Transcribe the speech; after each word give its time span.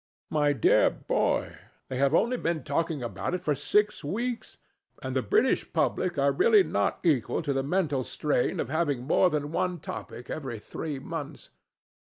"My 0.31 0.51
dear 0.51 0.89
boy, 0.89 1.57
they 1.87 1.97
have 1.97 2.15
only 2.15 2.35
been 2.35 2.63
talking 2.63 3.03
about 3.03 3.35
it 3.35 3.41
for 3.41 3.53
six 3.53 4.03
weeks, 4.03 4.57
and 5.03 5.15
the 5.15 5.21
British 5.21 5.71
public 5.73 6.17
are 6.17 6.31
really 6.31 6.63
not 6.63 6.97
equal 7.03 7.43
to 7.43 7.53
the 7.53 7.61
mental 7.61 8.01
strain 8.03 8.59
of 8.59 8.67
having 8.69 9.03
more 9.03 9.29
than 9.29 9.51
one 9.51 9.79
topic 9.79 10.27
every 10.27 10.57
three 10.57 10.97
months. 10.97 11.51